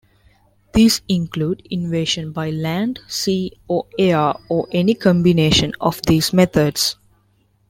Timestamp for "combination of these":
4.95-6.33